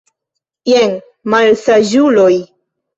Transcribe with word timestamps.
Jen, 0.71 0.97
malsaĝuloj! 1.37 2.35